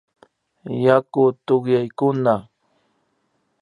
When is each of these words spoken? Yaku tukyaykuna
Yaku 0.83 1.21
tukyaykuna 1.45 2.33